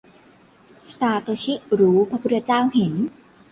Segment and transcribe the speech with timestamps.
[0.97, 2.93] -ซาโตชิรู้พระพุทธเจ้าเห็น